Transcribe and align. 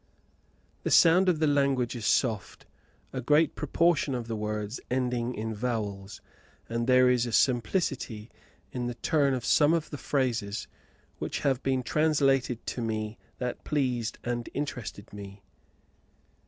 The 0.81 0.89
sound 0.89 1.29
of 1.29 1.37
the 1.37 1.45
language 1.45 1.95
is 1.95 2.07
soft, 2.07 2.65
a 3.13 3.21
great 3.21 3.53
proportion 3.53 4.15
of 4.15 4.27
the 4.27 4.35
words 4.35 4.79
ending 4.89 5.35
in 5.35 5.53
vowels; 5.53 6.21
and 6.67 6.87
there 6.87 7.07
is 7.07 7.27
a 7.27 7.31
simplicity 7.31 8.31
in 8.71 8.87
the 8.87 8.95
turn 8.95 9.35
of 9.35 9.45
some 9.45 9.73
of 9.75 9.91
the 9.91 9.99
phrases 9.99 10.67
which 11.19 11.41
have 11.41 11.61
been 11.61 11.83
translated 11.83 12.65
to 12.65 12.81
me 12.81 13.19
that 13.37 13.63
pleased 13.63 14.17
and 14.23 14.49
interested 14.55 15.13
me. 15.13 15.43